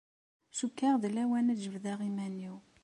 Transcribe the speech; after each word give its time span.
Cukkeɣ 0.57 0.95
d 1.03 1.05
lawan 1.15 1.51
ad 1.51 1.59
jebdeɣ 1.65 1.99
iman-iw. 2.09 2.55